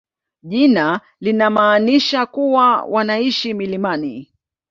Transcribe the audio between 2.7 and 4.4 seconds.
wanaishi milimani.